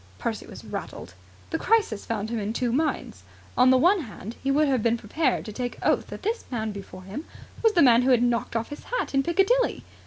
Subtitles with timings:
[0.17, 1.13] Percy was rattled.
[1.51, 3.21] The crisis found him in two minds.
[3.55, 6.71] On the one hand, he would have been prepared to take oath that this man
[6.71, 7.25] before him
[7.61, 9.83] was the man who had knocked off his hat in Piccadilly.